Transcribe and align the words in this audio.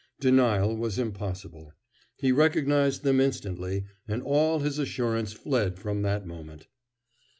Denial 0.19 0.75
was 0.75 0.97
impossible. 0.97 1.73
He 2.15 2.31
recognized 2.31 3.03
them 3.03 3.19
instantly, 3.19 3.85
and 4.07 4.23
all 4.23 4.57
his 4.61 4.79
assurance 4.79 5.31
fled 5.31 5.77
from 5.77 6.01
that 6.01 6.25
moment. 6.25 6.65